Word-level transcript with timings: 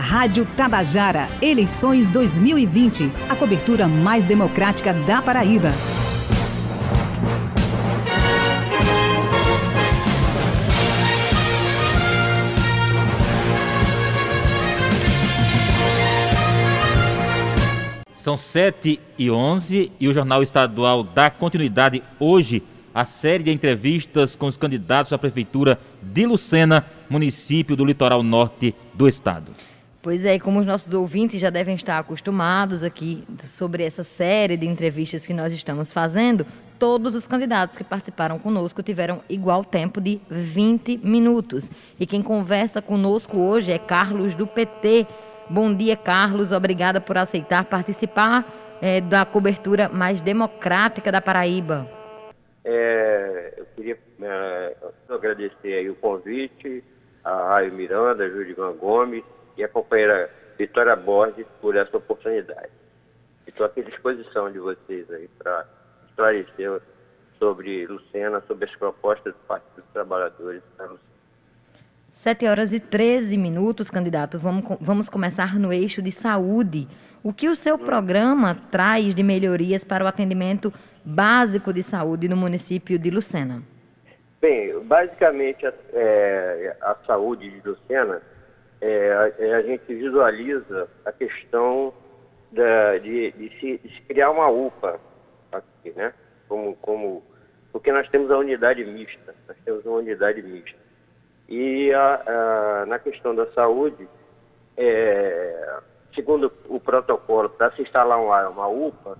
Rádio 0.00 0.46
Tabajara, 0.56 1.28
eleições 1.42 2.10
2020. 2.10 3.12
A 3.28 3.36
cobertura 3.36 3.86
mais 3.86 4.24
democrática 4.24 4.94
da 4.94 5.20
Paraíba. 5.20 5.72
São 18.14 18.38
7 18.38 18.98
e 19.18 19.30
11 19.30 19.92
e 20.00 20.08
o 20.08 20.14
Jornal 20.14 20.42
Estadual 20.42 21.04
dá 21.04 21.28
continuidade 21.28 22.02
hoje 22.18 22.62
à 22.94 23.04
série 23.04 23.44
de 23.44 23.52
entrevistas 23.52 24.34
com 24.34 24.46
os 24.46 24.56
candidatos 24.56 25.12
à 25.12 25.18
Prefeitura 25.18 25.78
de 26.02 26.24
Lucena, 26.24 26.86
município 27.10 27.76
do 27.76 27.84
litoral 27.84 28.22
norte 28.22 28.74
do 28.94 29.06
estado. 29.06 29.52
Pois 30.02 30.24
é, 30.24 30.38
como 30.38 30.60
os 30.60 30.66
nossos 30.66 30.94
ouvintes 30.94 31.40
já 31.40 31.50
devem 31.50 31.74
estar 31.74 31.98
acostumados 31.98 32.82
aqui 32.82 33.22
sobre 33.44 33.84
essa 33.84 34.02
série 34.02 34.56
de 34.56 34.66
entrevistas 34.66 35.26
que 35.26 35.34
nós 35.34 35.52
estamos 35.52 35.92
fazendo, 35.92 36.46
todos 36.78 37.14
os 37.14 37.26
candidatos 37.26 37.76
que 37.76 37.84
participaram 37.84 38.38
conosco 38.38 38.82
tiveram 38.82 39.20
igual 39.28 39.62
tempo 39.62 40.00
de 40.00 40.18
20 40.30 40.98
minutos. 41.04 41.70
E 41.98 42.06
quem 42.06 42.22
conversa 42.22 42.80
conosco 42.80 43.36
hoje 43.38 43.72
é 43.72 43.78
Carlos 43.78 44.34
do 44.34 44.46
PT 44.46 45.06
Bom 45.52 45.74
dia, 45.74 45.96
Carlos. 45.96 46.52
Obrigada 46.52 47.00
por 47.00 47.18
aceitar 47.18 47.64
participar 47.64 48.78
é, 48.80 49.00
da 49.00 49.24
cobertura 49.24 49.88
mais 49.88 50.20
democrática 50.20 51.10
da 51.10 51.20
Paraíba. 51.20 51.90
É, 52.64 53.54
eu 53.56 53.66
queria 53.74 53.98
é, 54.22 54.76
agradecer 55.08 55.90
o 55.90 55.96
convite, 55.96 56.84
a 57.24 57.48
Raio 57.48 57.72
Miranda, 57.72 58.22
a 58.22 58.28
Judivan 58.28 58.74
Gomes 58.74 59.24
e 59.60 59.64
a 59.64 59.68
companheira 59.68 60.30
Vitória 60.58 60.96
Borges 60.96 61.46
por 61.60 61.76
essa 61.76 61.96
oportunidade. 61.96 62.70
Estou 63.46 63.66
aqui 63.66 63.80
à 63.80 63.84
disposição 63.84 64.50
de 64.50 64.58
vocês 64.58 65.10
aí 65.10 65.28
para 65.38 65.66
esclarecer 66.08 66.80
sobre 67.38 67.86
Lucena, 67.86 68.42
sobre 68.46 68.64
as 68.64 68.74
propostas 68.76 69.34
do 69.34 69.40
Partido 69.40 69.82
dos 69.82 69.92
Trabalhadores 69.92 70.62
da 70.78 70.84
Lucena. 70.84 71.10
7 72.10 72.46
horas 72.46 72.72
e 72.72 72.80
13 72.80 73.36
minutos, 73.36 73.90
candidato. 73.90 74.38
Vamos, 74.38 74.64
vamos 74.80 75.08
começar 75.08 75.58
no 75.58 75.72
eixo 75.72 76.02
de 76.02 76.10
saúde. 76.10 76.88
O 77.22 77.32
que 77.32 77.48
o 77.48 77.54
seu 77.54 77.78
programa 77.78 78.56
traz 78.70 79.14
de 79.14 79.22
melhorias 79.22 79.84
para 79.84 80.04
o 80.04 80.08
atendimento 80.08 80.72
básico 81.04 81.72
de 81.72 81.82
saúde 81.82 82.28
no 82.28 82.36
município 82.36 82.98
de 82.98 83.10
Lucena? 83.10 83.62
Bem, 84.40 84.80
basicamente 84.84 85.66
é, 85.92 86.76
a 86.80 86.96
saúde 87.06 87.50
de 87.50 87.68
Lucena, 87.68 88.22
é, 88.80 89.12
a, 89.12 89.56
a, 89.58 89.62
gente 89.62 89.94
visualiza 89.94 90.88
a 91.04 91.12
questão 91.12 91.92
da, 92.50 92.98
de, 92.98 93.30
de, 93.32 93.60
se, 93.60 93.78
de, 93.78 93.94
se, 93.94 94.00
criar 94.02 94.30
uma 94.30 94.48
UPA 94.48 94.98
aqui, 95.52 95.92
né? 95.94 96.12
Como, 96.48 96.74
como, 96.76 97.22
porque 97.72 97.92
nós 97.92 98.08
temos 98.08 98.30
a 98.30 98.38
unidade 98.38 98.84
mista, 98.84 99.34
nós 99.46 99.56
temos 99.64 99.84
uma 99.84 99.98
unidade 99.98 100.42
mista. 100.42 100.78
E 101.48 101.92
a, 101.92 102.22
a, 102.82 102.86
na 102.86 102.98
questão 102.98 103.34
da 103.34 103.46
saúde, 103.52 104.08
é, 104.76 105.78
segundo 106.14 106.52
o 106.68 106.80
protocolo, 106.80 107.50
para 107.50 107.72
se 107.72 107.82
instalar 107.82 108.18
uma, 108.18 108.48
uma 108.48 108.68
UPA, 108.68 109.18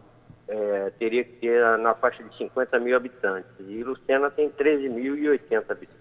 é, 0.48 0.91
teria 0.98 1.22
que 1.22 1.33
ter 1.34 1.78
na 1.78 1.95
faixa 1.95 2.22
de 2.22 2.36
50 2.36 2.78
mil 2.80 2.97
habitantes. 2.97 3.50
E 3.61 3.84
Lucena 3.84 4.30
tem 4.30 4.50
13.080 4.50 5.70
habitantes. 5.70 5.99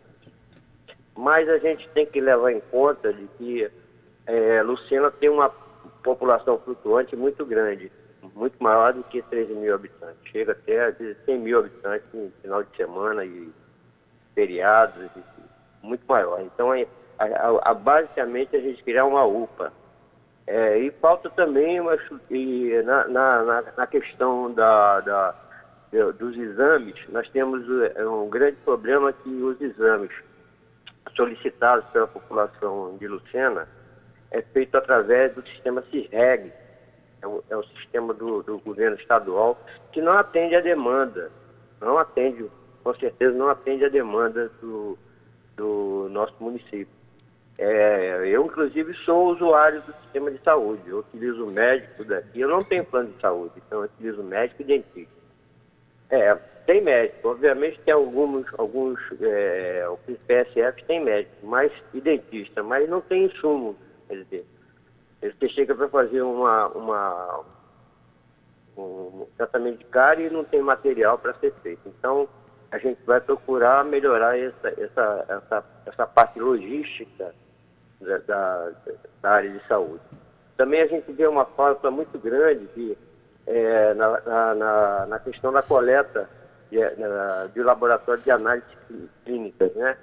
Mas 1.20 1.50
a 1.50 1.58
gente 1.58 1.86
tem 1.90 2.06
que 2.06 2.22
levar 2.22 2.50
em 2.54 2.62
conta 2.72 3.12
de 3.12 3.28
que 3.38 3.70
é, 4.26 4.64
Lucena 4.64 5.12
tem 5.12 5.28
uma 5.28 5.50
população 6.02 6.58
flutuante 6.60 7.14
muito 7.14 7.46
grande, 7.46 7.92
muito 8.34 8.56
maior 8.64 8.94
do 8.94 9.04
que 9.04 9.22
13 9.24 9.54
mil 9.54 9.76
habitantes. 9.76 10.16
Chega 10.32 10.54
até 10.54 10.86
a 10.86 10.96
100 11.26 11.40
mil 11.40 11.60
habitantes 11.60 12.08
no 12.14 12.32
final 12.42 12.64
de 12.64 12.74
semana 12.78 13.26
e 13.26 13.52
feriados 14.34 15.10
muito 15.84 16.06
maior. 16.08 16.40
Então, 16.40 16.74
é, 16.74 16.88
a, 17.18 17.26
a, 17.26 17.72
a, 17.72 17.74
basicamente, 17.74 18.56
a 18.56 18.62
gente 18.62 18.82
criar 18.82 19.04
uma 19.04 19.26
UPA. 19.26 19.74
É, 20.48 20.80
e 20.80 20.90
falta 21.02 21.30
também 21.32 21.82
uma, 21.82 21.98
e 22.32 22.82
na, 22.86 23.10
na, 23.10 23.64
na 23.76 23.88
questão 23.88 24.54
da, 24.54 25.02
da, 25.02 25.36
dos 26.18 26.38
exames, 26.38 26.96
nós 27.10 27.28
temos 27.28 27.66
é, 27.94 28.08
um 28.08 28.30
grande 28.30 28.56
problema 28.64 29.12
que 29.12 29.30
os 29.30 29.60
exames 29.60 30.12
solicitados 31.20 31.86
pela 31.92 32.08
população 32.08 32.96
de 32.98 33.06
Lucena 33.06 33.68
é 34.32 34.42
feito 34.42 34.78
através 34.78 35.34
do 35.36 35.46
sistema 35.46 35.84
CIRREG, 35.92 36.54
é 37.22 37.28
o, 37.28 37.44
é 37.50 37.58
o 37.58 37.64
sistema 37.64 38.14
do, 38.14 38.42
do 38.42 38.58
governo 38.60 38.96
estadual, 38.96 39.60
que 39.92 40.02
não 40.02 40.14
atende 40.14 40.56
à 40.56 40.62
demanda, 40.62 41.30
não 41.82 41.98
atende, 41.98 42.50
com 42.82 42.96
certeza 42.96 43.36
não 43.38 43.50
atende 43.50 43.84
à 43.84 43.90
demanda 43.90 44.50
do, 44.62 44.98
do 45.58 46.08
nosso 46.10 46.36
município. 46.40 46.88
É, 47.58 48.22
eu, 48.26 48.46
inclusive, 48.46 48.94
sou 49.04 49.34
usuário 49.34 49.82
do 49.82 49.94
sistema 50.04 50.32
de 50.32 50.42
saúde. 50.42 50.82
Eu 50.88 51.00
utilizo 51.00 51.46
médico 51.48 52.06
daqui. 52.06 52.40
Eu 52.40 52.48
não 52.48 52.64
tenho 52.64 52.86
plano 52.86 53.12
de 53.12 53.20
saúde, 53.20 53.52
então 53.58 53.80
eu 53.80 53.86
utilizo 53.86 54.24
médico 54.24 54.62
e 54.62 54.66
dentista. 54.66 55.20
É, 56.10 56.38
tem 56.70 56.82
médico. 56.82 57.30
Obviamente 57.30 57.82
tem 57.84 57.96
alguns, 57.96 58.46
alguns 58.56 59.00
é, 59.20 59.88
os 59.90 60.18
PSF 60.28 60.84
tem 60.84 61.04
médico, 61.04 61.36
mas 61.42 61.72
e 61.96 62.00
dentista, 62.00 62.62
mas 62.62 62.88
não 62.88 63.02
tem 63.02 63.26
insumo. 63.26 63.76
Quer 64.08 64.24
dizer, 64.24 64.46
chega 65.50 65.74
para 65.74 65.90
fazer 65.90 66.22
uma, 66.22 66.68
uma, 66.68 67.44
um 68.78 69.26
tratamento 69.36 69.80
de 69.80 69.86
cárie 69.86 70.28
e 70.28 70.30
não 70.30 70.44
tem 70.44 70.62
material 70.62 71.18
para 71.18 71.34
ser 71.40 71.52
feito. 71.64 71.82
Então, 71.88 72.30
a 72.72 72.78
gente 72.78 73.02
vai 73.04 73.20
procurar 73.20 73.84
melhorar 73.84 74.38
essa, 74.38 74.68
essa, 74.80 75.26
essa, 75.28 75.66
essa 75.88 76.06
parte 76.06 76.40
logística 76.40 77.34
da, 78.00 78.18
da, 78.20 78.72
da, 79.24 79.30
área 79.32 79.50
de 79.50 79.68
saúde. 79.68 80.04
Também 80.56 80.84
a 80.84 80.88
gente 80.88 81.12
vê 81.14 81.26
uma 81.26 81.46
falta 81.46 81.90
muito 81.90 82.20
grande 82.20 82.68
de, 82.76 82.96
é, 83.48 83.96
na, 83.96 84.54
na, 84.54 85.06
na, 85.08 85.20
questão 85.20 85.52
da 85.52 85.64
coleta 85.64 86.30
de, 86.70 86.80
na, 86.98 87.48
de 87.48 87.62
laboratório 87.62 88.24
de 88.24 88.32
análise 88.32 88.66
clínicas. 89.26 89.74
Né? 89.76 89.98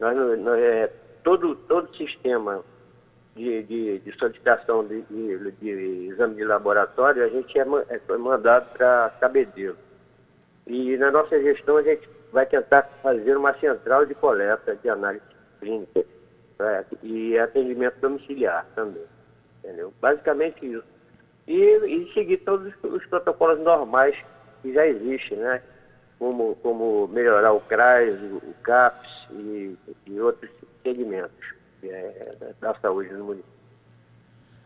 Nós, 0.00 0.38
nós, 0.40 0.58
é, 0.60 0.90
todo, 1.22 1.54
todo 1.54 1.96
sistema 1.96 2.62
de, 3.36 3.62
de, 3.62 3.98
de 4.00 4.18
solicitação 4.18 4.86
de, 4.86 5.02
de, 5.02 5.52
de, 5.52 5.70
exame 6.08 6.34
de 6.34 6.44
laboratório, 6.44 7.24
a 7.24 7.28
gente 7.28 7.58
é, 7.58 7.62
é 7.62 8.16
mandado 8.16 8.70
para 8.72 9.14
Cabedelo. 9.20 9.76
E 10.66 10.96
na 10.96 11.10
nossa 11.10 11.40
gestão 11.40 11.76
a 11.78 11.82
gente 11.82 12.08
vai 12.32 12.44
tentar 12.44 12.82
fazer 13.02 13.36
uma 13.36 13.54
central 13.58 14.04
de 14.04 14.14
coleta 14.14 14.76
de 14.76 14.88
análise 14.88 15.24
clínica 15.60 16.04
né? 16.58 16.84
e 17.02 17.38
atendimento 17.38 17.98
domiciliar 18.00 18.66
também. 18.74 19.04
Entendeu? 19.62 19.92
Basicamente 20.00 20.66
isso. 20.66 20.84
E, 21.46 21.54
e 21.54 22.12
seguir 22.12 22.38
todos 22.38 22.72
os, 22.82 22.92
os, 22.92 23.06
protocolos 23.06 23.58
normais 23.60 24.16
que 24.60 24.72
já 24.74 24.86
existem, 24.86 25.38
né? 25.38 25.62
Como, 26.18 26.56
como 26.56 27.06
melhorar 27.08 27.52
o 27.52 27.60
CRAS, 27.60 28.18
o, 28.20 28.54
CAPS 28.62 29.08
e, 29.30 29.76
e 30.06 30.20
outros 30.20 30.50
segmentos 30.82 31.54
é, 31.82 32.52
da 32.60 32.74
saúde 32.74 33.12
no 33.12 33.24
município. 33.24 33.58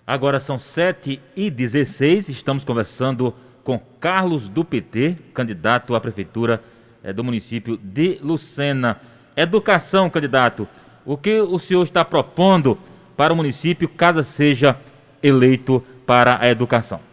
Agora 0.07 0.41
são 0.41 0.59
7 0.59 1.21
e 1.37 1.51
16 1.51 2.29
estamos 2.29 2.65
conversando 2.65 3.35
com 3.63 3.79
Carlos 4.01 4.49
do 4.49 4.65
PT, 4.65 5.17
candidato 5.33 5.95
à 5.95 6.01
Prefeitura 6.01 6.63
é, 7.03 7.13
do 7.13 7.23
município 7.23 7.77
de 7.77 8.19
Lucena. 8.23 9.01
Educação, 9.37 10.11
candidato. 10.11 10.67
O 11.05 11.17
que 11.17 11.41
o 11.41 11.59
senhor 11.59 11.83
está 11.83 12.05
propondo 12.05 12.79
para 13.17 13.33
o 13.33 13.37
município 13.37 13.89
caso 13.89 14.25
seja 14.25 14.77
eleito 15.22 15.84
para 16.07 16.39
a 16.41 16.48
educação? 16.48 17.11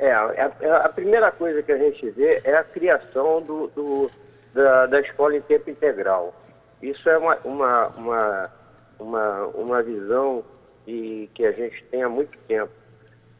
É, 0.00 0.12
a, 0.12 0.50
a 0.82 0.88
primeira 0.88 1.30
coisa 1.30 1.62
que 1.62 1.70
a 1.70 1.76
gente 1.76 2.08
vê 2.12 2.40
é 2.42 2.56
a 2.56 2.64
criação 2.64 3.42
do, 3.42 3.66
do 3.66 4.10
da, 4.54 4.86
da, 4.86 4.98
escola 4.98 5.36
em 5.36 5.42
tempo 5.42 5.68
integral. 5.68 6.34
Isso 6.80 7.06
é 7.10 7.18
uma, 7.18 7.36
uma, 7.44 7.88
uma, 7.88 8.50
uma, 8.98 9.46
uma 9.48 9.82
visão 9.82 10.42
de, 10.86 11.28
que 11.34 11.44
a 11.44 11.52
gente 11.52 11.84
tem 11.90 12.02
há 12.02 12.08
muito 12.08 12.38
tempo 12.48 12.72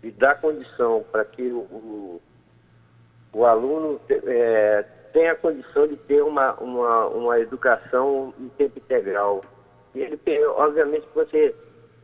de 0.02 0.10
dar 0.10 0.38
condição 0.38 1.02
para 1.10 1.24
que 1.24 1.44
o, 1.44 1.60
o, 1.60 2.22
o 3.32 3.46
aluno 3.46 3.98
é, 4.10 4.84
tenha 5.14 5.34
condição 5.36 5.88
de 5.88 5.96
ter 5.96 6.22
uma, 6.22 6.52
uma, 6.60 7.06
uma 7.06 7.40
educação 7.40 8.34
em 8.38 8.50
tempo 8.50 8.78
integral. 8.78 9.42
E 9.94 10.00
ele 10.00 10.20
obviamente, 10.48 11.08
você, 11.14 11.54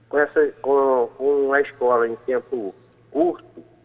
com, 0.08 0.18
essa, 0.18 0.50
com, 0.62 1.10
com 1.18 1.52
a 1.52 1.60
escola 1.60 2.08
em 2.08 2.16
tempo 2.24 2.74
curto, 3.10 3.75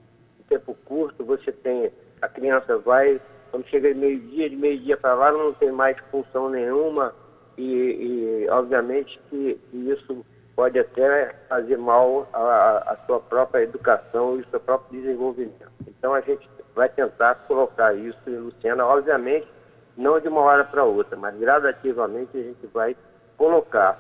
tempo 0.52 0.76
curto, 0.86 1.24
você 1.24 1.52
tem, 1.52 1.92
a 2.22 2.28
criança 2.28 2.78
vai, 2.80 3.22
quando 3.50 3.66
chega 3.68 3.94
meio-dia, 3.94 4.50
de 4.50 4.56
meio-dia 4.58 4.98
para 4.98 5.14
lá, 5.14 5.32
não 5.32 5.54
tem 5.54 5.72
mais 5.72 5.98
função 6.12 6.50
nenhuma, 6.50 7.16
e, 7.58 7.64
e 7.64 8.50
obviamente 8.50 9.20
que, 9.30 9.60
isso 9.74 10.26
pode 10.56 10.78
até 10.78 11.34
fazer 11.48 11.78
mal 11.78 12.28
à, 12.34 12.98
sua 13.06 13.20
própria 13.22 13.64
educação 13.64 14.36
e 14.36 14.44
ao 14.44 14.50
seu 14.50 14.60
próprio 14.60 15.02
desenvolvimento. 15.02 15.72
Então 15.88 16.14
a 16.14 16.20
gente 16.22 16.48
vai 16.76 16.90
tentar 16.90 17.36
colocar 17.48 17.94
isso 17.94 18.20
em 18.28 18.38
Luciana, 18.38 18.86
obviamente, 18.86 19.48
não 19.96 20.20
de 20.20 20.28
uma 20.28 20.42
hora 20.42 20.66
para 20.66 20.84
outra, 20.84 21.16
mas 21.18 21.38
gradativamente 21.38 22.38
a 22.38 22.44
gente 22.44 22.68
vai 22.68 22.96
colocar 23.38 23.98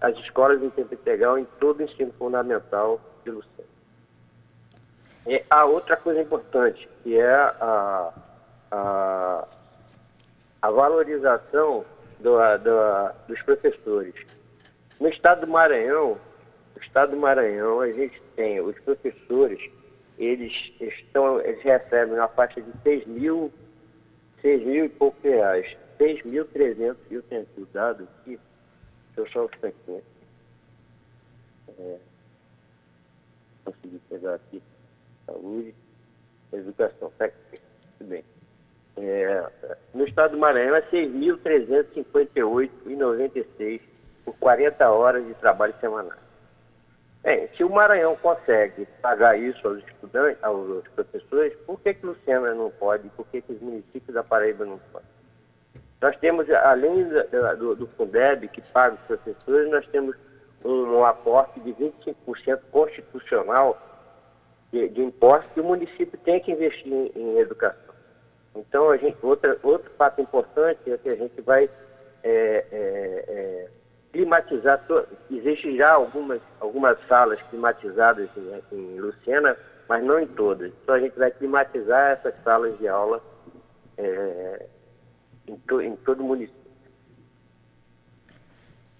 as 0.00 0.14
escolas 0.18 0.62
em 0.62 0.70
tempo 0.70 0.94
integral 0.94 1.38
em 1.38 1.46
todo 1.58 1.80
o 1.80 1.82
ensino 1.82 2.12
fundamental 2.18 3.00
de 3.24 3.30
Luciana. 3.30 3.75
E 5.26 5.44
a 5.50 5.64
outra 5.64 5.96
coisa 5.96 6.20
importante, 6.20 6.88
que 7.02 7.18
é 7.18 7.34
a, 7.34 8.12
a, 8.70 9.48
a 10.62 10.70
valorização 10.70 11.84
do, 12.20 12.38
do, 12.58 13.12
dos 13.26 13.42
professores. 13.42 14.14
No 15.00 15.08
estado 15.08 15.40
do 15.40 15.48
Maranhão, 15.48 16.18
no 16.74 16.82
estado 16.82 17.10
do 17.10 17.16
Maranhão, 17.16 17.80
a 17.80 17.90
gente 17.90 18.22
tem 18.36 18.60
os 18.60 18.78
professores, 18.80 19.60
eles 20.16 20.72
estão, 20.80 21.40
eles 21.40 21.62
recebem 21.62 22.14
uma 22.14 22.28
faixa 22.28 22.62
de 22.62 22.72
6 22.82 23.06
mil, 23.06 23.52
6 24.40 24.64
mil 24.64 24.84
e 24.84 24.88
poucos 24.88 25.22
reais. 25.22 25.76
6.300, 25.98 26.96
eu 27.10 27.22
tenho 27.22 27.46
o 27.56 27.66
dado 27.66 28.04
aqui, 28.20 28.38
deixa 29.14 29.20
eu 29.20 29.26
só 29.32 29.42
um 29.42 29.44
instantinho. 29.46 30.02
É, 31.78 31.98
consegui 33.64 34.00
pegar 34.08 34.34
aqui. 34.34 34.62
Saúde, 35.26 35.74
educação. 36.52 37.12
Tudo 37.98 38.08
bem. 38.08 38.24
É, 38.98 39.46
no 39.92 40.06
estado 40.06 40.30
do 40.32 40.38
Maranhão 40.38 40.74
é 40.74 40.80
6.358,96 40.82 43.82
por 44.24 44.34
40 44.38 44.90
horas 44.90 45.26
de 45.26 45.34
trabalho 45.34 45.74
semanal. 45.80 46.16
Bem, 47.22 47.48
se 47.56 47.62
o 47.64 47.70
Maranhão 47.70 48.16
consegue 48.16 48.86
pagar 49.02 49.38
isso 49.38 49.66
aos 49.66 49.78
estudantes, 49.78 50.42
aos 50.42 50.86
professores, 50.88 51.54
por 51.66 51.78
que, 51.80 51.92
que 51.92 52.06
Luciana 52.06 52.54
não 52.54 52.70
pode? 52.70 53.08
Por 53.10 53.26
que, 53.26 53.42
que 53.42 53.52
os 53.52 53.60
municípios 53.60 54.14
da 54.14 54.22
Paraíba 54.22 54.64
não 54.64 54.78
podem? 54.92 55.08
Nós 56.00 56.16
temos, 56.18 56.48
além 56.50 57.04
do, 57.58 57.74
do 57.74 57.86
Fundeb, 57.88 58.48
que 58.48 58.62
paga 58.72 58.94
os 58.94 59.00
professores, 59.02 59.70
nós 59.70 59.86
temos 59.88 60.16
um, 60.64 60.98
um 60.98 61.04
aporte 61.04 61.60
de 61.60 61.72
25% 61.72 62.60
constitucional 62.70 63.85
de, 64.72 64.88
de 64.88 65.02
impostos 65.02 65.52
que 65.52 65.60
o 65.60 65.64
município 65.64 66.18
tem 66.24 66.40
que 66.40 66.52
investir 66.52 66.92
em, 66.92 67.12
em 67.14 67.38
educação. 67.38 67.94
Então, 68.54 68.90
a 68.90 68.96
gente, 68.96 69.16
outra, 69.22 69.58
outro 69.62 69.90
fato 69.98 70.20
importante 70.20 70.90
é 70.90 70.96
que 70.96 71.08
a 71.08 71.16
gente 71.16 71.40
vai 71.42 71.68
é, 72.22 72.64
é, 72.72 73.24
é, 73.28 73.68
climatizar, 74.12 74.84
to... 74.86 75.06
existe 75.30 75.76
já 75.76 75.92
algumas, 75.92 76.40
algumas 76.58 76.98
salas 77.06 77.40
climatizadas 77.50 78.28
em, 78.36 78.76
em 78.76 78.98
Lucena, 78.98 79.56
mas 79.88 80.02
não 80.02 80.18
em 80.18 80.26
todas. 80.26 80.72
Então 80.82 80.94
a 80.94 81.00
gente 81.00 81.18
vai 81.18 81.30
climatizar 81.30 82.12
essas 82.12 82.34
salas 82.42 82.76
de 82.78 82.88
aula 82.88 83.22
é, 83.96 84.66
em, 85.46 85.56
to, 85.58 85.80
em 85.80 85.94
todo 85.96 86.20
o 86.20 86.24
município. 86.24 86.65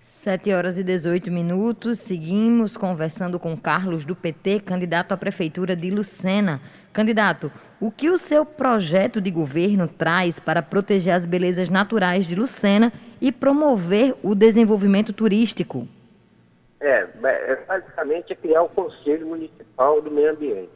7 0.06 0.53
horas 0.53 0.79
e 0.79 0.85
18 0.85 1.32
minutos. 1.32 1.99
Seguimos 1.99 2.76
conversando 2.76 3.41
com 3.41 3.56
Carlos 3.56 4.05
do 4.05 4.14
PT, 4.14 4.61
candidato 4.61 5.11
à 5.11 5.17
Prefeitura 5.17 5.75
de 5.75 5.91
Lucena. 5.91 6.61
Candidato, 6.93 7.50
o 7.81 7.91
que 7.91 8.08
o 8.08 8.17
seu 8.17 8.47
projeto 8.47 9.20
de 9.20 9.32
governo 9.32 9.88
traz 9.88 10.38
para 10.38 10.62
proteger 10.62 11.12
as 11.12 11.26
belezas 11.26 11.69
naturais 11.69 12.25
de 12.25 12.37
Lucena 12.37 12.93
e 13.20 13.32
promover 13.32 14.14
o 14.23 14.37
desenvolvimento 14.37 15.12
turístico? 15.12 15.88
É, 16.79 17.05
é 17.25 17.56
basicamente 17.67 18.32
é 18.32 18.37
criar 18.37 18.62
o 18.62 18.69
Conselho 18.69 19.26
Municipal 19.26 20.00
do 20.00 20.11
Meio 20.11 20.31
Ambiente, 20.31 20.70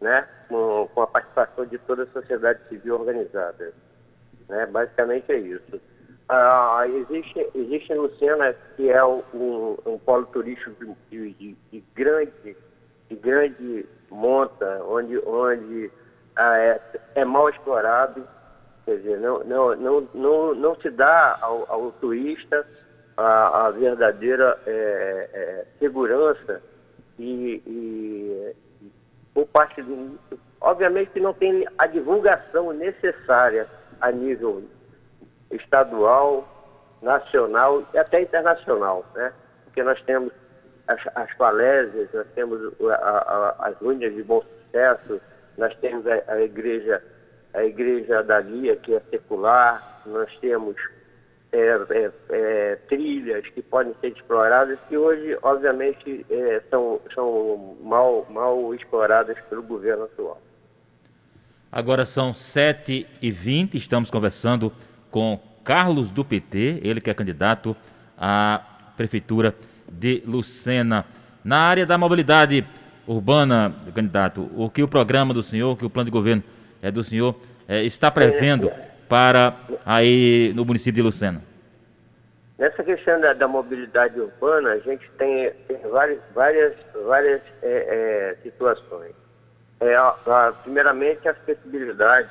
né? 0.00 0.26
com, 0.48 0.88
com 0.92 1.02
a 1.02 1.06
participação 1.06 1.66
de 1.66 1.78
toda 1.78 2.02
a 2.02 2.06
sociedade 2.08 2.58
civil 2.68 2.96
organizada. 2.96 3.72
Né? 4.48 4.66
Basicamente 4.66 5.30
é 5.30 5.38
isso. 5.38 5.80
Ah, 6.32 6.84
existe, 6.86 7.44
existe 7.56 7.92
em 7.92 7.96
Lucena, 7.96 8.54
que 8.76 8.88
é 8.88 9.04
um, 9.04 9.20
um 9.84 9.98
polo 9.98 10.26
turístico 10.26 10.96
de, 11.10 11.32
de, 11.34 11.56
de, 11.72 11.84
grande, 11.92 12.56
de 13.08 13.16
grande 13.16 13.84
monta, 14.08 14.80
onde, 14.84 15.18
onde 15.26 15.90
ah, 16.36 16.56
é, 16.56 16.80
é, 17.16 17.24
mal 17.24 17.48
explorado, 17.48 18.24
quer 18.84 18.98
dizer, 18.98 19.18
não, 19.18 19.42
não, 19.42 19.74
não, 19.74 20.08
não, 20.14 20.54
não 20.54 20.74
se 20.76 20.88
dá 20.90 21.36
ao, 21.42 21.66
ao 21.68 21.90
turista 22.00 22.64
a, 23.16 23.66
a 23.66 23.70
verdadeira 23.72 24.56
é, 24.66 25.30
é, 25.32 25.66
segurança 25.80 26.62
e, 27.18 27.60
e, 27.66 28.54
por 29.34 29.46
parte 29.48 29.82
do. 29.82 30.16
Obviamente 30.60 31.10
que 31.10 31.18
não 31.18 31.34
tem 31.34 31.66
a 31.76 31.88
divulgação 31.88 32.72
necessária 32.72 33.66
a 34.00 34.12
nível 34.12 34.62
estadual, 35.50 36.46
nacional 37.02 37.82
e 37.94 37.98
até 37.98 38.22
internacional, 38.22 39.04
né? 39.14 39.32
Porque 39.64 39.82
nós 39.82 40.00
temos 40.02 40.32
as, 40.86 41.00
as 41.14 41.30
falésias, 41.32 42.08
nós 42.12 42.26
temos 42.34 42.60
a, 42.90 42.94
a, 42.94 43.68
as 43.68 43.76
ruínas 43.76 44.14
de 44.14 44.22
bom 44.22 44.42
sucesso, 44.42 45.20
nós 45.56 45.74
temos 45.76 46.06
a, 46.06 46.22
a, 46.28 46.40
igreja, 46.40 47.02
a 47.54 47.64
igreja 47.64 48.22
da 48.22 48.40
Guia, 48.40 48.76
que 48.76 48.94
é 48.94 49.00
secular, 49.10 50.02
nós 50.06 50.30
temos 50.40 50.76
é, 51.52 51.58
é, 51.58 52.10
é, 52.30 52.76
trilhas 52.88 53.46
que 53.48 53.62
podem 53.62 53.94
ser 54.00 54.08
exploradas, 54.08 54.78
que 54.88 54.96
hoje, 54.96 55.36
obviamente, 55.42 56.24
é, 56.30 56.62
são, 56.70 57.00
são 57.14 57.76
mal, 57.82 58.26
mal 58.30 58.74
exploradas 58.74 59.38
pelo 59.48 59.62
governo 59.62 60.04
atual. 60.04 60.40
Agora 61.72 62.04
são 62.04 62.32
7h20, 62.32 63.74
estamos 63.74 64.10
conversando 64.10 64.72
com 65.10 65.40
Carlos 65.64 66.10
do 66.10 66.24
PT, 66.24 66.80
ele 66.82 67.00
que 67.00 67.10
é 67.10 67.14
candidato 67.14 67.76
à 68.16 68.62
Prefeitura 68.96 69.54
de 69.90 70.22
Lucena. 70.26 71.04
Na 71.44 71.60
área 71.60 71.86
da 71.86 71.96
mobilidade 71.96 72.64
urbana, 73.06 73.74
candidato, 73.94 74.50
o 74.54 74.70
que 74.70 74.82
o 74.82 74.88
programa 74.88 75.34
do 75.34 75.42
senhor, 75.42 75.72
o 75.72 75.76
que 75.76 75.84
o 75.84 75.90
plano 75.90 76.06
de 76.06 76.10
governo 76.10 76.42
é 76.82 76.90
do 76.90 77.02
senhor, 77.02 77.34
é, 77.66 77.82
está 77.82 78.10
prevendo 78.10 78.70
para 79.08 79.54
aí 79.84 80.52
no 80.54 80.64
município 80.64 80.94
de 80.94 81.02
Lucena? 81.02 81.42
Nessa 82.58 82.84
questão 82.84 83.18
da, 83.20 83.32
da 83.32 83.48
mobilidade 83.48 84.20
urbana, 84.20 84.72
a 84.72 84.78
gente 84.80 85.10
tem, 85.16 85.50
tem 85.66 85.78
várias, 85.90 86.20
várias, 86.34 86.74
várias 87.06 87.40
é, 87.62 88.36
é, 88.36 88.36
situações. 88.42 89.14
É, 89.80 89.96
a, 89.96 90.14
a, 90.26 90.52
primeiramente, 90.62 91.26
a 91.26 91.30
acessibilidade 91.30 92.28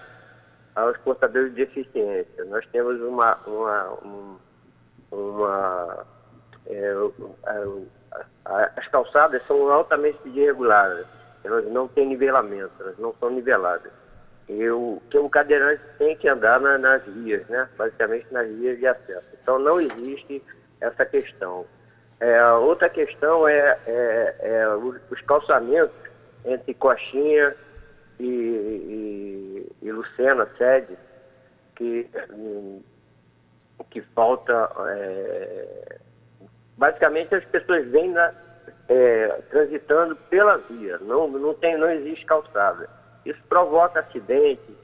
aos 0.80 0.98
portadores 1.00 1.54
de 1.54 1.66
deficiência. 1.66 2.46
Nós 2.46 2.66
temos 2.72 3.00
uma, 3.02 3.36
uma, 3.46 3.94
um, 4.04 4.38
uma 5.12 6.06
é, 6.68 6.94
as 8.46 8.88
calçadas 8.88 9.42
são 9.48 9.72
altamente 9.72 10.20
irregulares, 10.26 11.06
elas 11.44 11.66
não 11.68 11.88
têm 11.88 12.08
nivelamento, 12.08 12.72
elas 12.80 12.98
não 12.98 13.14
são 13.20 13.30
niveladas. 13.30 13.92
E 14.48 14.68
o, 14.70 15.00
que 15.10 15.18
o 15.18 15.30
cadeirante 15.30 15.82
tem 15.98 16.16
que 16.16 16.28
andar 16.28 16.60
na, 16.60 16.78
nas 16.78 17.04
vias, 17.04 17.48
né? 17.48 17.70
basicamente 17.78 18.26
nas 18.32 18.48
vias 18.48 18.80
de 18.80 18.88
acesso. 18.88 19.28
Então 19.42 19.60
não 19.60 19.80
existe 19.80 20.44
essa 20.82 21.06
questão. 21.06 21.66
É, 22.20 22.44
outra 22.54 22.90
questão 22.90 23.48
é, 23.48 23.78
é, 23.86 24.36
é 24.40 24.68
os 24.76 25.22
calçamentos 25.22 25.96
entre 26.44 26.74
Coxinha 26.74 27.56
e, 28.20 28.26
e, 28.26 29.39
e 29.82 29.92
Lucena, 29.92 30.48
sede, 30.58 30.98
que, 31.76 32.10
que 33.90 34.02
falta. 34.14 34.70
É, 34.88 35.98
basicamente 36.78 37.36
as 37.36 37.46
pessoas 37.46 37.86
vêm 37.88 38.12
na, 38.12 38.34
é, 38.88 39.28
transitando 39.50 40.16
pela 40.16 40.58
via, 40.58 40.98
não, 41.00 41.28
não, 41.28 41.54
tem, 41.54 41.78
não 41.78 41.90
existe 41.92 42.26
calçada. 42.26 42.90
Isso 43.26 43.40
provoca 43.48 44.00
acidentes 44.00 44.76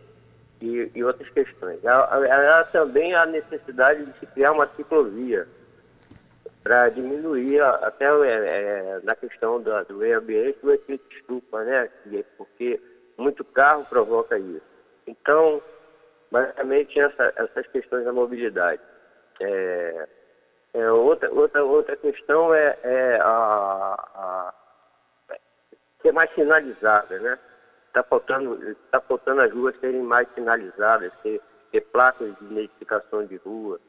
e, 0.61 0.91
e 0.93 1.03
outras 1.03 1.29
questões. 1.29 1.83
Há, 1.85 2.59
há, 2.59 2.63
também 2.65 3.13
a 3.15 3.25
necessidade 3.25 4.05
de 4.05 4.19
se 4.19 4.25
criar 4.27 4.51
uma 4.51 4.69
ciclovia 4.75 5.47
para 6.63 6.89
diminuir 6.89 7.61
até 7.61 8.05
é, 8.05 8.29
é, 8.29 8.99
na 9.03 9.15
questão 9.15 9.61
do, 9.61 9.83
do 9.85 9.95
meio 9.95 10.19
ambiente 10.19 10.57
o 10.63 10.71
efeito 10.71 11.05
estufa, 11.15 11.63
né? 11.63 11.89
Porque 12.37 12.81
muito 13.17 13.43
carro 13.43 13.85
provoca 13.85 14.37
isso. 14.37 14.74
Então, 15.07 15.61
basicamente, 16.31 16.99
essa, 16.99 17.33
essas 17.35 17.67
questões 17.67 18.05
da 18.05 18.13
mobilidade. 18.13 18.81
É, 19.39 20.07
é, 20.73 20.91
outra, 20.91 21.31
outra, 21.31 21.63
outra 21.63 21.95
questão 21.97 22.53
é, 22.53 22.77
é 22.83 23.19
a, 23.21 23.95
a, 24.15 24.53
ser 26.01 26.11
mais 26.11 26.33
sinalizada, 26.33 27.19
né? 27.19 27.39
Está 27.87 28.03
faltando, 28.03 28.75
tá 28.91 28.99
faltando 28.99 29.41
as 29.41 29.51
ruas 29.51 29.79
serem 29.79 30.01
mais 30.01 30.27
sinalizadas, 30.33 31.13
ter, 31.23 31.41
ter 31.71 31.81
placas 31.81 32.35
de 32.39 32.45
identificação 32.45 33.25
de 33.25 33.37
rua. 33.37 33.79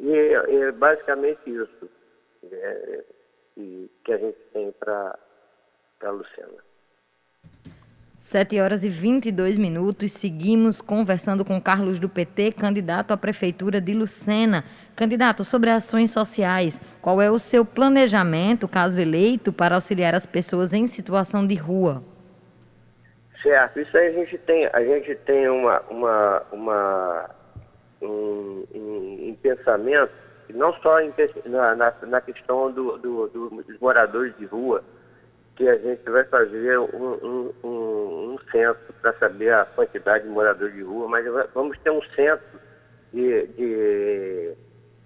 E 0.00 0.10
é 0.10 0.72
basicamente 0.72 1.40
isso. 1.46 1.90
É, 2.50 3.04
que, 3.58 3.90
que 4.04 4.12
a 4.12 4.18
gente 4.18 4.38
tem 4.52 4.72
para 4.72 5.18
Luciana. 6.02 6.67
7 8.18 8.60
horas 8.60 8.84
e 8.84 8.88
22 8.88 9.56
minutos. 9.56 10.12
Seguimos 10.12 10.80
conversando 10.80 11.44
com 11.44 11.60
Carlos 11.60 11.98
do 11.98 12.08
PT, 12.08 12.52
candidato 12.52 13.12
à 13.12 13.16
Prefeitura 13.16 13.80
de 13.80 13.94
Lucena. 13.94 14.64
Candidato, 14.96 15.44
sobre 15.44 15.70
ações 15.70 16.10
sociais, 16.10 16.80
qual 17.00 17.22
é 17.22 17.30
o 17.30 17.38
seu 17.38 17.64
planejamento, 17.64 18.66
caso 18.66 18.98
eleito, 18.98 19.52
para 19.52 19.76
auxiliar 19.76 20.14
as 20.14 20.26
pessoas 20.26 20.72
em 20.72 20.86
situação 20.86 21.46
de 21.46 21.54
rua? 21.54 22.02
Certo, 23.40 23.78
isso 23.78 23.96
aí 23.96 24.08
a 24.08 24.12
gente 24.12 24.36
tem, 24.38 24.66
a 24.72 24.82
gente 24.82 25.14
tem 25.14 25.48
uma, 25.48 25.80
uma, 25.88 26.42
uma 26.50 27.30
um, 28.02 28.64
um, 28.74 29.28
um 29.28 29.36
pensamento, 29.40 30.10
não 30.50 30.72
só 30.74 31.00
em, 31.00 31.12
na, 31.46 31.76
na, 31.76 31.94
na, 32.02 32.20
questão 32.20 32.72
do, 32.72 32.98
do, 32.98 33.28
do, 33.28 33.50
dos 33.62 33.78
moradores 33.80 34.36
de 34.36 34.46
rua, 34.46 34.82
que 35.58 35.68
a 35.68 35.76
gente 35.76 36.08
vai 36.08 36.22
fazer 36.24 36.78
um, 36.78 36.94
um, 36.94 37.54
um 37.64 38.38
censo 38.52 38.78
para 39.02 39.12
saber 39.14 39.52
a 39.52 39.64
quantidade 39.64 40.22
de 40.22 40.30
moradores 40.30 40.72
de 40.72 40.82
rua, 40.82 41.08
mas 41.08 41.26
vamos 41.52 41.76
ter 41.80 41.90
um 41.90 42.00
censo 42.14 42.60
de, 43.12 43.44
de, 43.48 44.54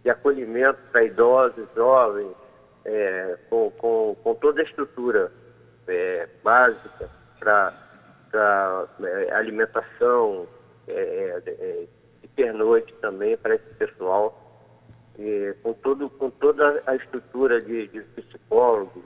de 0.04 0.10
acolhimento 0.10 0.78
para 0.92 1.04
idosos, 1.04 1.66
jovens, 1.74 2.36
é, 2.84 3.38
com, 3.48 3.70
com, 3.70 4.14
com, 4.22 4.34
toda 4.34 4.60
a 4.60 4.64
estrutura 4.64 5.32
é, 5.88 6.28
básica 6.44 7.08
para 7.40 7.72
é, 9.02 9.32
alimentação, 9.32 10.46
é, 10.86 11.40
é, 11.46 11.86
de 12.20 12.28
pernoite 12.28 12.92
também 13.00 13.38
para 13.38 13.54
esse 13.54 13.74
pessoal, 13.78 14.41
com, 15.62 15.72
todo, 15.74 16.08
com 16.10 16.30
toda 16.30 16.82
a 16.86 16.96
estrutura 16.96 17.60
de, 17.60 17.88
de 17.88 18.00
psicólogos 18.00 19.02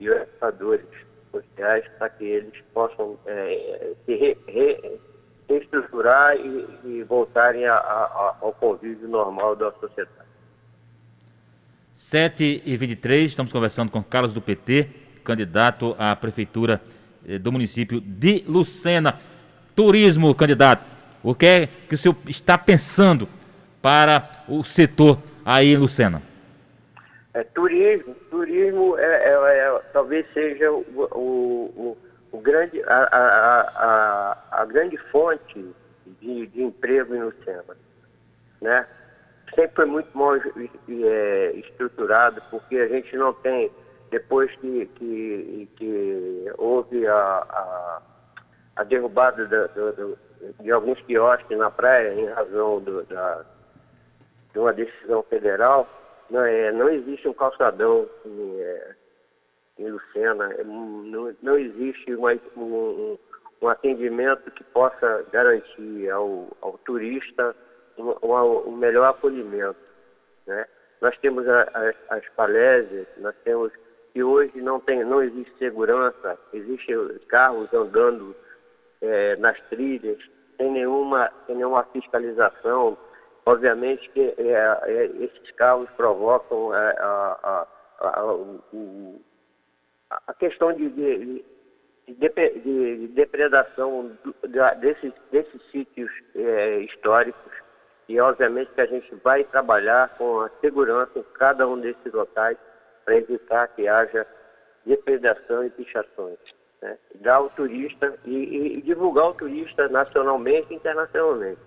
e 0.00 0.10
orientadores 0.10 0.86
sociais 1.30 1.84
para 1.98 2.08
que 2.10 2.24
eles 2.24 2.54
possam 2.72 3.18
é, 3.26 3.92
se 4.04 4.14
re, 4.14 4.36
re, 4.46 5.00
reestruturar 5.48 6.36
e, 6.36 6.66
e 6.84 7.02
voltarem 7.04 7.66
a, 7.66 7.74
a, 7.74 8.36
ao 8.40 8.52
convívio 8.52 9.08
normal 9.08 9.56
da 9.56 9.72
sociedade. 9.72 10.26
7 11.94 12.62
e 12.64 12.76
23 12.76 13.30
estamos 13.30 13.52
conversando 13.52 13.90
com 13.90 14.02
Carlos 14.02 14.32
do 14.32 14.40
PT, 14.40 14.88
candidato 15.24 15.96
à 15.98 16.14
prefeitura 16.14 16.80
eh, 17.26 17.38
do 17.38 17.50
município 17.50 18.00
de 18.00 18.44
Lucena. 18.46 19.18
Turismo, 19.74 20.34
candidato, 20.34 20.84
o 21.22 21.34
que 21.34 21.46
é 21.46 21.68
que 21.88 21.94
o 21.94 21.98
senhor 21.98 22.16
está 22.28 22.56
pensando 22.56 23.28
para 23.86 24.28
o 24.48 24.64
setor 24.64 25.16
aí 25.44 25.76
Lucena? 25.76 26.20
É, 27.32 27.44
turismo, 27.44 28.16
turismo 28.28 28.98
é, 28.98 29.04
é, 29.04 29.58
é, 29.58 29.80
talvez 29.92 30.26
seja 30.34 30.72
o, 30.72 30.84
o, 31.12 31.96
o 32.32 32.40
grande, 32.40 32.82
a, 32.82 33.08
a, 33.16 33.60
a, 33.60 34.62
a, 34.62 34.64
grande 34.64 34.96
fonte 35.12 35.64
de, 36.20 36.48
de 36.48 36.62
emprego 36.64 37.14
em 37.14 37.22
Lucena. 37.22 37.76
Né? 38.60 38.84
Sempre 39.54 39.76
foi 39.76 39.84
muito 39.84 40.18
mal 40.18 40.34
é, 40.34 41.52
estruturado, 41.54 42.42
porque 42.50 42.78
a 42.78 42.88
gente 42.88 43.16
não 43.16 43.32
tem, 43.34 43.70
depois 44.10 44.50
que, 44.56 44.86
que, 44.96 45.68
que 45.76 46.52
houve 46.58 47.06
a, 47.06 47.14
a, 47.14 48.02
a 48.74 48.82
derrubada 48.82 49.46
da, 49.46 49.68
do, 49.68 50.18
de 50.60 50.72
alguns 50.72 51.00
quiosques 51.02 51.56
na 51.56 51.70
praia 51.70 52.14
em 52.14 52.26
razão 52.30 52.80
do, 52.80 53.04
da, 53.04 53.44
de 54.56 54.60
uma 54.60 54.72
decisão 54.72 55.22
federal, 55.24 55.86
não, 56.30 56.42
é, 56.42 56.72
não 56.72 56.88
existe 56.88 57.28
um 57.28 57.34
calçadão 57.34 58.08
em, 58.24 58.58
é, 58.58 58.94
em 59.78 59.90
Lucena, 59.90 60.50
é, 60.54 60.64
não, 60.64 61.36
não 61.42 61.58
existe 61.58 62.10
mais 62.16 62.40
um, 62.56 63.18
um, 63.60 63.68
atendimento 63.68 64.50
que 64.52 64.64
possa 64.64 65.26
garantir 65.30 66.08
ao, 66.08 66.48
ao 66.62 66.78
turista 66.78 67.54
um, 67.98 68.14
um, 68.22 68.68
um 68.68 68.76
melhor 68.76 69.10
acolhimento. 69.10 69.92
Né? 70.46 70.64
Nós 71.02 71.14
temos 71.18 71.46
a, 71.46 71.62
a, 71.74 72.16
as 72.16 72.26
palésias, 72.30 73.06
nós 73.18 73.34
temos 73.44 73.70
que 74.14 74.22
hoje 74.24 74.58
não, 74.62 74.80
tem, 74.80 75.04
não 75.04 75.22
existe 75.22 75.52
segurança, 75.58 76.38
existem 76.54 76.96
carros 77.28 77.70
andando 77.74 78.34
é, 79.02 79.38
nas 79.38 79.60
trilhas, 79.68 80.18
sem 80.56 80.72
nenhuma, 80.72 81.30
sem 81.46 81.56
nenhuma 81.56 81.84
fiscalização, 81.92 82.96
Obviamente 83.46 84.10
que 84.10 84.34
é, 84.38 84.80
é, 84.82 85.06
esses 85.20 85.52
carros 85.52 85.88
provocam 85.96 86.74
é, 86.74 86.96
a, 86.98 87.38
a, 88.00 88.08
a, 88.08 88.36
a, 90.26 90.34
questão 90.34 90.72
de, 90.72 90.88
de, 90.90 91.44
de, 92.08 92.28
de 92.28 93.08
depredação 93.14 94.10
desses, 94.80 95.12
desses 95.30 95.62
sítios 95.70 96.10
é, 96.34 96.78
históricos 96.80 97.52
e 98.08 98.18
obviamente 98.18 98.72
que 98.74 98.80
a 98.80 98.86
gente 98.86 99.14
vai 99.22 99.44
trabalhar 99.44 100.08
com 100.18 100.40
a 100.40 100.50
segurança 100.60 101.16
em 101.16 101.24
cada 101.34 101.68
um 101.68 101.78
desses 101.78 102.12
locais 102.12 102.58
para 103.04 103.16
evitar 103.16 103.68
que 103.68 103.86
haja 103.86 104.26
depredação 104.84 105.64
e 105.64 105.70
pichações. 105.70 106.38
Né? 106.82 106.98
Dar 107.16 107.36
ao 107.36 107.50
turista 107.50 108.12
e, 108.24 108.78
e 108.78 108.82
divulgar 108.82 109.28
o 109.28 109.34
turista 109.34 109.88
nacionalmente 109.88 110.72
e 110.72 110.76
internacionalmente. 110.76 111.60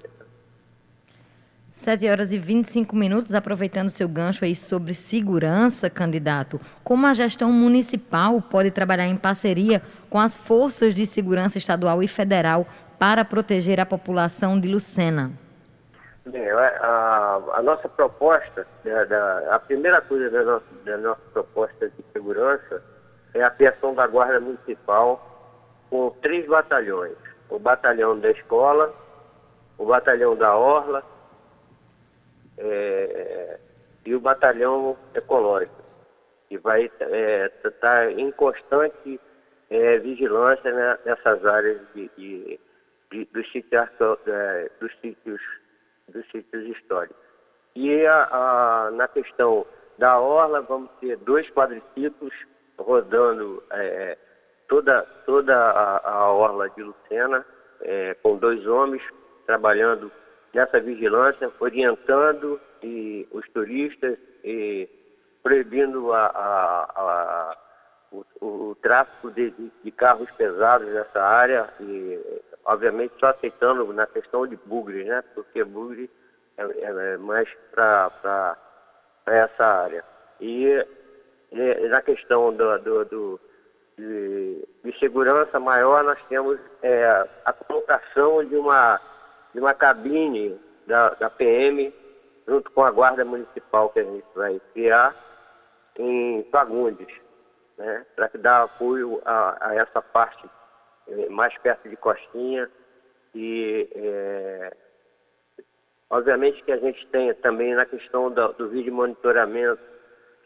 7 1.79 2.09
horas 2.09 2.33
e 2.33 2.37
25 2.37 2.93
minutos, 2.93 3.33
aproveitando 3.33 3.89
seu 3.89 4.05
gancho 4.05 4.43
aí 4.43 4.53
sobre 4.53 4.93
segurança, 4.93 5.89
candidato. 5.89 6.59
Como 6.83 7.07
a 7.07 7.13
gestão 7.13 7.53
municipal 7.53 8.41
pode 8.41 8.69
trabalhar 8.69 9.07
em 9.07 9.15
parceria 9.15 9.81
com 10.09 10.19
as 10.19 10.35
forças 10.35 10.93
de 10.93 11.05
segurança 11.05 11.57
estadual 11.57 12.03
e 12.03 12.07
federal 12.09 12.67
para 12.99 13.23
proteger 13.23 13.79
a 13.79 13.85
população 13.85 14.59
de 14.59 14.67
Lucena? 14.67 15.31
Bem, 16.25 16.49
a, 16.51 17.39
a 17.53 17.61
nossa 17.61 17.87
proposta, 17.87 18.67
da, 18.83 19.05
da, 19.05 19.55
a 19.55 19.59
primeira 19.59 20.01
coisa 20.01 20.29
da 20.29 20.43
nossa, 20.43 20.65
da 20.83 20.97
nossa 20.97 21.21
proposta 21.31 21.87
de 21.87 22.03
segurança 22.11 22.83
é 23.33 23.41
a 23.41 23.49
criação 23.49 23.95
da 23.95 24.05
Guarda 24.05 24.41
Municipal 24.41 25.55
com 25.89 26.09
três 26.21 26.45
batalhões. 26.45 27.15
O 27.49 27.57
batalhão 27.57 28.19
da 28.19 28.31
escola, 28.31 28.93
o 29.77 29.85
batalhão 29.85 30.35
da 30.35 30.57
Orla 30.57 31.01
é, 32.59 33.59
e 34.05 34.13
o 34.13 34.19
batalhão 34.19 34.97
ecológico, 35.13 35.81
que 36.47 36.57
vai 36.57 36.85
estar 36.85 37.05
é, 37.09 37.49
tá 37.79 38.11
em 38.11 38.31
constante 38.31 39.19
é, 39.69 39.97
vigilância 39.99 40.71
né, 40.71 40.97
nessas 41.05 41.45
áreas 41.45 41.79
de, 41.93 42.09
de, 42.17 42.59
de, 43.11 43.25
dos, 43.25 43.51
sítios, 43.51 43.89
é, 44.27 44.69
dos, 44.79 44.91
sítios, 44.99 45.41
dos 46.07 46.25
sítios 46.31 46.65
históricos. 46.65 47.17
E 47.75 48.05
a, 48.05 48.27
a, 48.31 48.91
na 48.91 49.07
questão 49.07 49.65
da 49.97 50.19
orla, 50.19 50.61
vamos 50.61 50.89
ter 50.99 51.17
dois 51.17 51.49
quadriciclos 51.51 52.33
rodando 52.77 53.63
é, 53.71 54.17
toda, 54.67 55.01
toda 55.25 55.55
a, 55.55 56.09
a, 56.09 56.31
orla 56.31 56.69
de 56.69 56.81
Lucena, 56.81 57.45
é, 57.81 58.15
com 58.15 58.37
dois 58.37 58.65
homens 58.65 59.03
trabalhando 59.45 60.11
nessa 60.53 60.79
vigilância, 60.79 61.51
orientando 61.59 62.59
e, 62.81 63.27
os 63.31 63.47
turistas 63.49 64.17
e 64.43 64.87
proibindo 65.43 66.11
a, 66.13 66.25
a, 66.25 66.83
a, 66.95 67.57
o, 68.11 68.25
o, 68.41 68.75
tráfico 68.81 69.31
de, 69.31 69.51
de, 69.83 69.91
carros 69.91 70.29
pesados 70.31 70.87
nessa 70.87 71.21
área 71.21 71.69
e, 71.79 72.41
obviamente, 72.65 73.13
só 73.19 73.27
aceitando 73.27 73.91
na 73.93 74.05
questão 74.07 74.45
de 74.47 74.55
bugre, 74.65 75.05
né? 75.05 75.23
Porque 75.33 75.63
bugre 75.63 76.09
é, 76.57 76.63
é, 76.63 77.13
é 77.13 77.17
mais 77.17 77.47
para 77.71 78.57
essa 79.25 79.65
área. 79.65 80.03
E, 80.41 80.85
e, 81.51 81.87
na 81.87 82.01
questão 82.01 82.53
do, 82.53 82.77
do, 82.79 83.05
do 83.05 83.39
de, 83.97 84.67
de, 84.83 84.99
segurança 84.99 85.59
maior, 85.59 86.03
nós 86.03 86.19
temos 86.29 86.57
é, 86.81 87.27
a 87.45 87.53
colocação 87.53 88.43
de 88.45 88.55
uma 88.55 88.99
de 89.53 89.59
uma 89.59 89.73
cabine 89.73 90.59
da, 90.85 91.09
da 91.11 91.29
PM, 91.29 91.93
junto 92.47 92.71
com 92.71 92.83
a 92.83 92.91
Guarda 92.91 93.23
Municipal 93.23 93.89
que 93.89 93.99
a 93.99 94.03
gente 94.03 94.25
vai 94.35 94.59
criar 94.73 95.15
em 95.97 96.43
Fagundes, 96.51 97.07
né, 97.77 98.05
para 98.15 98.29
dar 98.35 98.63
apoio 98.63 99.21
a, 99.25 99.69
a, 99.69 99.75
essa 99.75 100.01
parte 100.01 100.49
eh, 101.07 101.29
mais 101.29 101.55
perto 101.59 101.87
de 101.87 101.95
Costinha. 101.95 102.69
E, 103.35 103.87
é, 103.95 104.75
obviamente, 106.09 106.63
que 106.63 106.71
a 106.71 106.77
gente 106.77 107.05
tem 107.07 107.33
também 107.35 107.75
na 107.75 107.85
questão 107.85 108.31
do, 108.31 108.53
do 108.53 108.69
vídeo 108.69 108.93
monitoramento, 108.93 109.81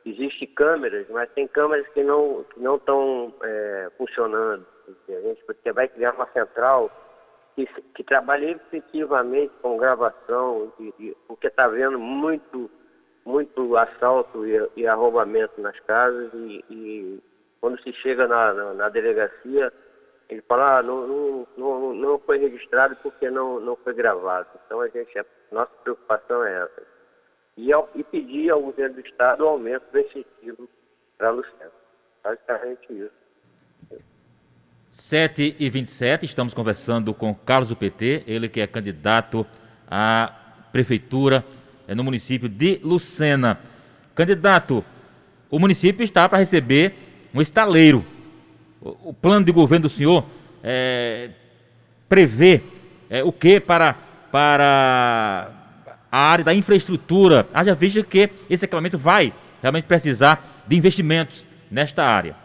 existem 0.05 0.47
câmeras, 0.49 1.07
mas 1.09 1.29
tem 1.31 1.47
câmeras 1.47 1.87
que 1.89 2.03
não 2.03 2.43
que 2.53 2.59
não 2.59 2.75
estão 2.75 3.33
é, 3.41 3.91
funcionando. 3.97 4.65
A 5.07 5.21
gente 5.21 5.43
vai 5.73 5.87
criar 5.87 6.13
uma 6.13 6.27
central 6.33 6.91
que, 7.55 7.65
que 7.95 8.03
trabalha 8.03 8.51
efetivamente 8.51 9.53
com 9.61 9.77
gravação, 9.77 10.71
de, 10.77 10.93
de, 10.97 11.17
porque 11.27 11.47
está 11.47 11.67
vendo 11.67 11.99
muito 11.99 12.69
muito 13.25 13.77
assalto 13.77 14.45
e, 14.45 14.69
e 14.75 14.85
arrombamento 14.85 15.61
nas 15.61 15.79
casas 15.81 16.29
e, 16.33 16.63
e 16.69 17.23
quando 17.61 17.81
se 17.81 17.93
chega 17.93 18.27
na, 18.27 18.53
na, 18.53 18.73
na 18.73 18.89
delegacia, 18.89 19.71
ele 20.27 20.41
fala, 20.41 20.79
ah, 20.79 20.83
não, 20.83 21.07
não, 21.07 21.47
não, 21.55 21.93
não, 21.93 22.19
foi 22.19 22.37
registrado 22.37 22.97
porque 22.97 23.29
não, 23.29 23.59
não 23.61 23.77
foi 23.77 23.93
gravado. 23.93 24.49
Então 24.65 24.81
a 24.81 24.89
gente, 24.89 25.17
a 25.17 25.25
nossa 25.49 25.71
preocupação 25.83 26.43
é 26.43 26.63
essa. 26.63 26.83
E, 27.55 27.69
e 27.95 28.03
pedir 28.03 28.49
ao 28.49 28.61
governo 28.61 28.95
do 28.95 29.07
Estado 29.07 29.45
o 29.45 29.47
aumento 29.47 29.89
do 29.91 29.99
efetivo 29.99 30.67
para 31.17 31.29
a 31.29 31.31
Luciana. 31.31 31.71
Basicamente 32.21 32.91
isso. 32.91 34.03
7 34.93 35.55
e 35.57 35.69
27 35.71 36.23
estamos 36.23 36.53
conversando 36.53 37.15
com 37.15 37.33
Carlos 37.33 37.69
do 37.69 37.75
PT, 37.75 38.25
ele 38.27 38.47
que 38.47 38.61
é 38.61 38.67
candidato 38.67 39.43
à 39.89 40.31
prefeitura 40.71 41.43
é, 41.87 41.95
no 41.95 42.03
município 42.03 42.47
de 42.47 42.79
Lucena. 42.83 43.59
Candidato, 44.13 44.85
o 45.49 45.57
município 45.57 46.03
está 46.03 46.29
para 46.29 46.37
receber 46.37 46.93
um 47.33 47.41
estaleiro. 47.41 48.05
O, 48.79 49.09
o, 49.09 49.13
plano 49.15 49.43
de 49.43 49.51
governo 49.51 49.83
do 49.83 49.89
senhor 49.89 50.27
é, 50.63 51.31
prevê 52.07 52.61
é, 53.09 53.23
o 53.23 53.31
que 53.31 53.59
para, 53.59 53.95
para 54.31 55.49
a 56.11 56.19
área 56.19 56.45
da 56.45 56.53
infraestrutura? 56.53 57.47
Haja 57.51 57.73
visto 57.73 58.03
que 58.03 58.29
esse 58.47 58.65
equipamento 58.65 58.99
vai 58.99 59.33
realmente 59.59 59.85
precisar 59.85 60.63
de 60.67 60.75
investimentos 60.75 61.47
nesta 61.71 62.05
área. 62.05 62.42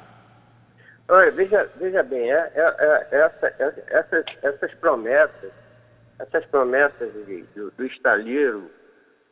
Olha, 1.10 1.30
veja, 1.30 1.70
veja 1.76 2.02
bem, 2.02 2.30
é, 2.30 2.52
é, 2.54 2.60
é, 2.60 3.16
essa, 3.16 3.54
essas, 3.88 4.24
essas 4.42 4.74
promessas, 4.74 5.50
essas 6.18 6.44
promessas 6.46 7.10
de, 7.24 7.42
do, 7.54 7.70
do 7.70 7.86
estaleiro 7.86 8.70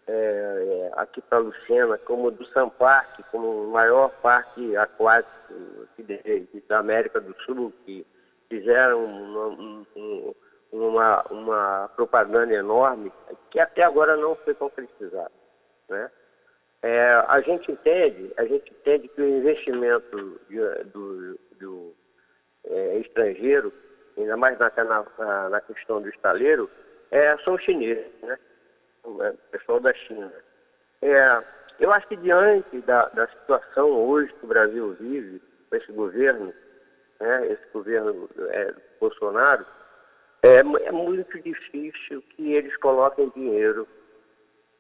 é, 0.07 0.13
é, 0.13 0.91
aqui 0.97 1.21
para 1.21 1.39
Lucena, 1.39 1.99
como 1.99 2.31
do 2.31 2.47
São 2.47 2.71
Parque, 2.71 3.23
como 3.31 3.65
o 3.65 3.71
maior 3.73 4.09
parque 4.23 4.75
aquático 4.75 5.53
da 6.67 6.79
América 6.79 7.21
do 7.21 7.35
Sul, 7.43 7.71
que 7.85 8.07
fizeram 8.49 9.05
uma, 9.05 9.85
uma, 10.73 11.23
uma 11.31 11.91
propaganda 11.95 12.55
enorme, 12.55 13.13
que 13.51 13.61
até 13.61 13.83
agora 13.83 14.17
não 14.17 14.35
foi 14.37 14.55
concretizada. 14.55 15.33
Né? 15.91 16.11
É, 16.83 17.23
a 17.29 17.41
gente 17.41 17.71
entende, 17.71 18.33
a 18.39 18.45
gente 18.45 18.71
entende 18.71 19.09
que 19.09 19.21
o 19.21 19.29
investimento 19.29 20.41
do, 20.95 21.39
do 21.59 21.95
é, 22.65 22.99
estrangeiro, 22.99 23.73
ainda 24.17 24.37
mais 24.37 24.59
na, 24.59 24.73
na, 25.19 25.49
na, 25.49 25.61
questão 25.61 26.01
do 26.01 26.09
estaleiro, 26.09 26.71
é, 27.11 27.37
são 27.39 27.59
chineses, 27.59 28.13
né? 28.23 28.39
É, 29.21 29.33
pessoal 29.53 29.81
da 29.81 29.95
China. 29.95 30.33
É, 31.03 31.43
eu 31.79 31.93
acho 31.93 32.09
que 32.09 32.17
diante 32.17 32.81
da, 32.81 33.07
da 33.11 33.29
situação 33.29 33.91
hoje 33.91 34.33
que 34.35 34.45
o 34.45 34.49
Brasil 34.49 34.97
vive, 34.99 35.41
com 35.69 35.77
esse 35.77 35.93
governo, 35.93 36.53
né, 37.21 37.53
esse 37.53 37.63
governo 37.73 38.29
é, 38.49 38.75
Bolsonaro, 38.99 39.65
é, 40.43 40.59
é 40.59 40.93
muito 40.93 41.41
difícil 41.43 42.23
que 42.31 42.53
eles 42.53 42.77
coloquem 42.79 43.31
dinheiro 43.35 43.87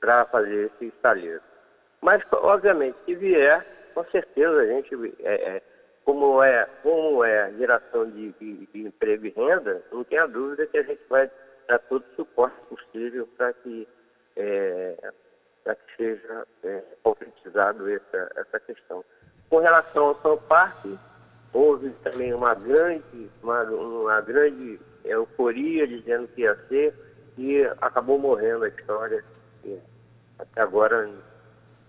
para 0.00 0.24
fazer 0.26 0.70
esse 0.72 0.86
estaleiro. 0.86 1.42
Mas, 2.00 2.22
obviamente, 2.32 2.96
se 3.04 3.14
vier, 3.14 3.66
com 3.94 4.04
certeza 4.04 4.60
a 4.60 4.66
gente, 4.66 4.94
é, 5.20 5.34
é, 5.34 5.62
como, 6.06 6.40
é, 6.40 6.64
como 6.84 7.24
é 7.24 7.52
geração 7.58 8.08
de, 8.08 8.30
de, 8.34 8.66
de, 8.66 8.86
emprego 8.86 9.26
e 9.26 9.30
renda, 9.30 9.82
não 9.90 10.04
tenha 10.04 10.26
dúvida 10.26 10.64
que 10.68 10.78
a 10.78 10.82
gente 10.84 11.02
vai 11.10 11.28
dar 11.66 11.80
todo 11.80 12.04
o 12.04 12.14
suporte 12.14 12.56
possível 12.68 13.28
para 13.36 13.52
que 13.52 13.88
é, 14.36 15.12
que 15.64 15.96
seja 15.96 16.46
é, 16.62 16.82
concretizado 17.02 17.90
essa, 17.90 18.30
essa 18.36 18.60
questão. 18.60 19.04
Com 19.50 19.58
relação 19.58 20.06
ao 20.06 20.22
São 20.22 20.38
Parque, 20.38 20.96
houve 21.52 21.90
também 22.04 22.32
uma 22.32 22.54
grande, 22.54 23.28
uma, 23.42 23.64
uma 23.64 24.20
grande 24.20 24.78
euforia 25.04 25.88
dizendo 25.88 26.28
que 26.28 26.42
ia 26.42 26.56
ser 26.68 26.94
e 27.36 27.64
acabou 27.80 28.16
morrendo 28.16 28.64
a 28.64 28.68
história. 28.68 29.24
E 29.64 29.76
até 30.38 30.60
agora 30.60 31.10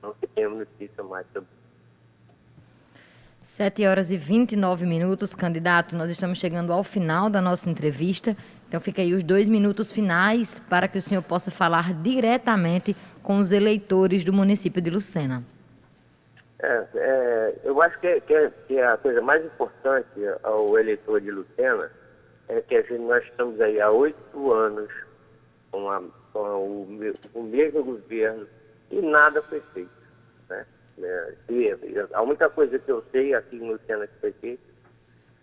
não 0.02 0.16
temos 0.34 0.60
notícia 0.60 1.04
mais 1.04 1.28
sobre 1.34 1.57
7 3.48 3.88
horas 3.88 4.12
e 4.12 4.18
29 4.18 4.86
minutos, 4.86 5.34
candidato. 5.34 5.96
Nós 5.96 6.12
estamos 6.12 6.38
chegando 6.38 6.74
ao 6.74 6.84
final 6.84 7.30
da 7.30 7.40
nossa 7.40 7.70
entrevista. 7.70 8.36
Então, 8.68 8.82
fica 8.82 9.02
aí 9.02 9.14
os 9.14 9.24
dois 9.24 9.48
minutos 9.48 9.90
finais 9.90 10.60
para 10.70 10.86
que 10.86 10.98
o 10.98 11.02
senhor 11.02 11.24
possa 11.24 11.50
falar 11.50 11.94
diretamente 11.94 12.94
com 13.24 13.38
os 13.38 13.54
eleitores 13.54 14.26
do 14.26 14.34
município 14.34 14.82
de 14.82 14.90
Lucena. 14.90 15.46
É, 16.62 16.84
é, 16.94 17.56
eu 17.64 17.82
acho 17.82 17.98
que, 18.02 18.20
que, 18.20 18.52
que, 18.68 18.82
a 18.82 18.98
coisa 18.98 19.22
mais 19.22 19.44
importante 19.46 20.10
ao 20.44 20.78
eleitor 20.78 21.22
de 21.22 21.32
Lucena 21.32 21.90
é 22.50 22.60
que 22.60 22.82
gente, 22.82 23.00
nós 23.00 23.24
estamos 23.24 23.62
aí 23.62 23.80
há 23.80 23.90
oito 23.90 24.52
anos 24.52 24.92
com, 25.72 25.90
a, 25.90 26.04
com 26.34 26.40
o, 26.40 27.10
o, 27.34 27.44
mesmo 27.44 27.82
governo 27.82 28.46
e 28.92 29.02
nada 29.02 29.42
foi 29.44 29.62
feito. 29.74 29.97
Né? 30.98 31.36
A 32.14 32.22
única 32.22 32.50
coisa 32.50 32.80
que 32.80 32.92
eu 32.92 33.04
sei 33.12 33.34
aqui 33.34 33.58
em 33.58 33.72
Lucena 33.72 34.08
que 34.08 34.20
foi 34.20 34.32
feito 34.34 34.64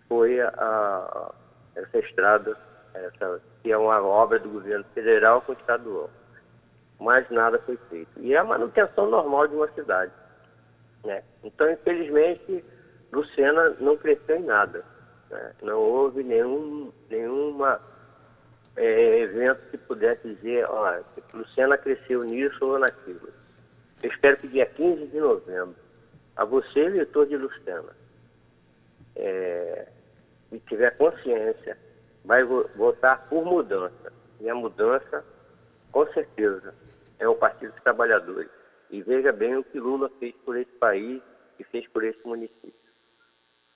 foi 0.09 0.41
a, 0.41 0.49
a, 0.49 1.35
essa 1.77 1.99
estrada 1.99 2.57
essa, 2.95 3.41
que 3.63 3.73
é 3.73 3.77
uma 3.77 4.01
obra 4.03 4.39
do 4.39 4.49
governo 4.49 4.85
federal 4.95 5.43
com 5.43 5.53
estadual. 5.53 6.11
Mas 7.01 7.29
nada 7.31 7.59
foi 7.59 7.77
feito. 7.91 8.11
E 8.19 8.35
é 8.35 8.39
a 8.39 8.45
manutenção 8.45 9.11
normal 9.11 9.49
de 9.49 9.57
uma 9.57 9.69
cidade. 9.73 10.13
Né? 11.05 11.23
Então, 11.43 11.71
infelizmente, 11.71 12.65
Lucena 13.13 13.71
não 13.81 13.97
cresceu 13.97 14.37
em 14.37 14.45
nada. 14.45 14.85
Né? 15.31 15.53
Não 15.63 15.79
houve 15.81 16.23
nenhum 16.23 16.93
nenhuma, 17.11 17.81
é, 18.77 19.19
evento 19.21 19.61
que 19.71 19.79
pudesse 19.79 20.35
dizer, 20.35 20.67
ó, 20.69 21.01
Lucena 21.33 21.77
cresceu 21.77 22.23
nisso 22.23 22.65
ou 22.65 22.79
naquilo. 22.79 23.29
Eu 24.05 24.11
espero 24.11 24.37
que 24.37 24.49
dia 24.49 24.67
15 24.67 25.07
de 25.07 25.19
novembro, 25.19 25.77
a 26.37 26.45
você, 26.45 26.81
eleitor 26.81 27.27
de 27.27 27.39
Lucena, 27.39 27.97
é, 29.17 29.89
e 30.53 30.61
tiver 30.61 30.91
consciência 30.99 31.79
vai 32.23 32.45
votar 32.45 33.27
por 33.31 33.47
mudança. 33.47 34.13
E 34.41 34.51
a 34.51 34.55
mudança, 34.55 35.25
com 35.91 36.07
certeza, 36.13 36.75
é 37.19 37.27
o 37.27 37.35
Partido 37.35 37.73
dos 37.73 37.83
Trabalhadores. 37.83 38.51
E 38.91 39.01
veja 39.01 39.33
bem 39.33 39.57
o 39.57 39.65
que 39.65 39.81
Lula 39.81 40.11
fez 40.21 40.35
por 40.45 40.55
esse 40.59 40.73
país 40.73 41.23
e 41.59 41.65
fez 41.65 41.89
por 41.89 42.05
esse 42.05 42.29
município. 42.29 42.75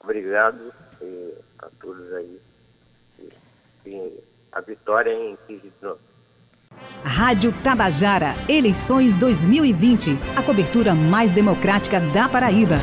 Obrigado 0.05 0.61
e, 1.01 1.39
a 1.61 1.71
todos 1.81 2.13
aí. 2.13 2.39
E 3.87 4.25
a 4.53 4.61
vitória 4.61 5.11
é 5.11 5.31
em 5.31 5.37
15 5.47 5.71
de 5.71 5.83
novembro. 5.83 6.18
Rádio 7.05 7.53
Tabajara, 7.63 8.35
eleições 8.49 9.17
2020. 9.17 10.19
A 10.37 10.43
cobertura 10.43 10.95
mais 10.95 11.33
democrática 11.33 12.01
da 12.01 12.29
Paraíba. 12.29 12.79